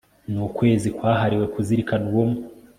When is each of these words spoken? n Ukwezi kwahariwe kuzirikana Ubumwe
n 0.31 0.33
Ukwezi 0.47 0.87
kwahariwe 0.97 1.45
kuzirikana 1.53 2.03
Ubumwe 2.09 2.39